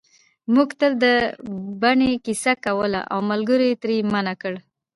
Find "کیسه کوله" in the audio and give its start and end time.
2.25-3.01